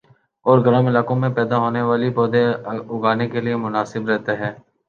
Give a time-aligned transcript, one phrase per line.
[0.45, 4.51] اور گرم علاقوں میں پیدا ہونے والے پودے اگانے کیلئے مناسب رہتا ہے